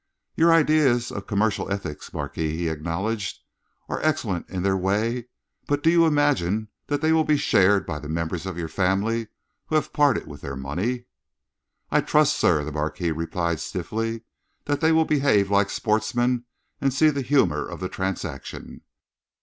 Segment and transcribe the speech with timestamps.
[0.35, 3.39] "Your ideas of commercial ethics, Marquis," he acknowledged,
[3.87, 5.27] "are excellent in their way,
[5.67, 9.27] but do you imagine that they will be shared by the members of your family
[9.67, 11.05] who have parted with their money?"
[11.91, 14.23] "I trust, sir," the Marquis replied stiffly,
[14.65, 16.45] "that they will behave like sportsmen
[16.81, 18.81] and see the humour of the transaction."